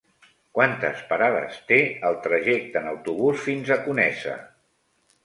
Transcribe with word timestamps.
Quantes 0.59 1.01
parades 1.11 1.59
té 1.71 1.77
el 2.09 2.17
trajecte 2.23 2.81
en 2.81 2.89
autobús 2.93 3.45
fins 3.49 3.71
a 3.77 3.79
Conesa? 3.89 4.35